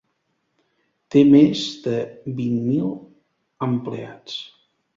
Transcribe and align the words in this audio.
Té 1.15 1.21
més 1.33 1.61
de 1.85 1.93
vint 2.41 2.57
mil 2.73 2.91
empleats. 3.71 4.43